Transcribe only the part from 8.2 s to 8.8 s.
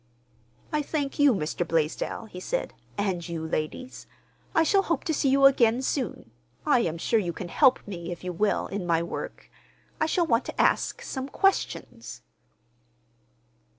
you will,